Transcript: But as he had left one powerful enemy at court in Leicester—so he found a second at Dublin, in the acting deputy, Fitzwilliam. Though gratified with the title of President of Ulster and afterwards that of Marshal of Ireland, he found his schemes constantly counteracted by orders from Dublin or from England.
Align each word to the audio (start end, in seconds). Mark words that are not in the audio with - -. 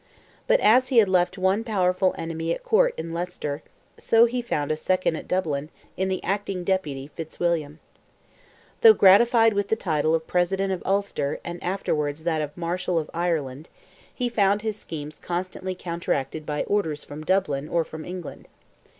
But 0.47 0.59
as 0.61 0.87
he 0.87 0.97
had 0.97 1.07
left 1.07 1.37
one 1.37 1.63
powerful 1.63 2.15
enemy 2.17 2.51
at 2.55 2.63
court 2.63 2.95
in 2.97 3.13
Leicester—so 3.13 4.25
he 4.25 4.41
found 4.41 4.71
a 4.71 4.75
second 4.75 5.15
at 5.15 5.27
Dublin, 5.27 5.69
in 5.95 6.07
the 6.09 6.23
acting 6.23 6.63
deputy, 6.63 7.11
Fitzwilliam. 7.13 7.77
Though 8.81 8.95
gratified 8.95 9.53
with 9.53 9.67
the 9.67 9.75
title 9.75 10.15
of 10.15 10.25
President 10.25 10.73
of 10.73 10.81
Ulster 10.87 11.39
and 11.45 11.63
afterwards 11.63 12.23
that 12.23 12.41
of 12.41 12.57
Marshal 12.57 12.97
of 12.97 13.11
Ireland, 13.13 13.69
he 14.11 14.27
found 14.27 14.63
his 14.63 14.75
schemes 14.75 15.19
constantly 15.19 15.75
counteracted 15.75 16.47
by 16.47 16.63
orders 16.63 17.03
from 17.03 17.23
Dublin 17.23 17.69
or 17.69 17.83
from 17.83 18.03
England. 18.03 18.47